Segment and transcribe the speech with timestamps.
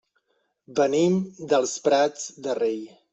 [0.79, 1.19] Venim
[1.53, 2.83] dels Prats de Rei.